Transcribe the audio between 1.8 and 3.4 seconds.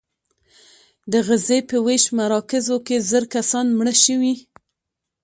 ویش مراکزو کې زر